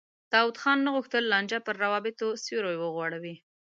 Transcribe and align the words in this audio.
داود 0.31 0.57
خان 0.61 0.77
نه 0.85 0.89
غوښتل 0.95 1.23
لانجه 1.31 1.59
پر 1.65 1.75
روابطو 1.83 2.27
سیوری 2.43 2.77
وغوړوي. 2.79 3.35